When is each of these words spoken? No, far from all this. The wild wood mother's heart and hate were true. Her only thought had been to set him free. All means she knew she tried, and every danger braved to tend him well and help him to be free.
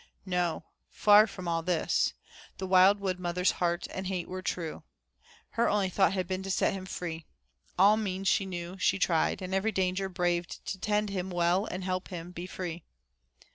No, 0.25 0.63
far 0.89 1.27
from 1.27 1.47
all 1.47 1.61
this. 1.61 2.15
The 2.57 2.65
wild 2.65 2.99
wood 2.99 3.19
mother's 3.19 3.51
heart 3.61 3.85
and 3.91 4.07
hate 4.07 4.27
were 4.27 4.41
true. 4.41 4.81
Her 5.51 5.69
only 5.69 5.89
thought 5.91 6.13
had 6.13 6.27
been 6.27 6.41
to 6.41 6.49
set 6.49 6.73
him 6.73 6.87
free. 6.87 7.27
All 7.77 7.97
means 7.97 8.27
she 8.27 8.47
knew 8.47 8.79
she 8.79 8.97
tried, 8.97 9.43
and 9.43 9.53
every 9.53 9.71
danger 9.71 10.09
braved 10.09 10.65
to 10.65 10.79
tend 10.79 11.11
him 11.11 11.29
well 11.29 11.65
and 11.65 11.83
help 11.83 12.07
him 12.07 12.29
to 12.29 12.33
be 12.33 12.47
free. 12.47 12.83